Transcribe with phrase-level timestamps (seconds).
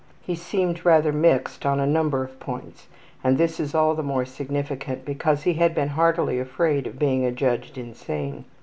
[0.23, 2.87] He seemed rather mixed on a number of points,
[3.23, 7.23] and this is all the more significant because he had been heartily afraid of being
[7.23, 8.45] adjudged insane.